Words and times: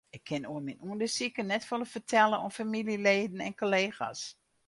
Ik 0.17 0.23
kin 0.29 0.47
oer 0.51 0.63
myn 0.65 0.83
ûndersiken 0.89 1.47
net 1.53 1.67
folle 1.69 1.87
fertelle 1.93 2.37
oan 2.43 2.53
famyljeleden 2.59 3.43
en 3.47 3.53
kollega's. 3.61 4.21